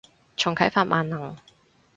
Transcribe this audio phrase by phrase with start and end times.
[0.35, 1.37] 重啟法萬能